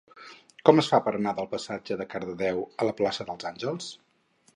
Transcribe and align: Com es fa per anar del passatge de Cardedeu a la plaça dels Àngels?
Com 0.69 0.79
es 0.83 0.87
fa 0.93 0.99
per 1.07 1.11
anar 1.17 1.33
del 1.39 1.49
passatge 1.51 1.97
de 1.99 2.07
Cardedeu 2.13 2.63
a 2.65 2.87
la 2.89 2.95
plaça 3.03 3.29
dels 3.29 3.47
Àngels? 3.51 3.93